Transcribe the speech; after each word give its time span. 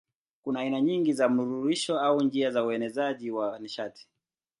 Kuna 0.41 0.59
aina 0.59 0.81
nyingi 0.81 1.13
za 1.13 1.29
mnururisho 1.29 1.99
au 1.99 2.21
njia 2.23 2.51
za 2.51 2.63
uenezaji 2.63 3.31
wa 3.31 3.59
nishati. 3.59 4.09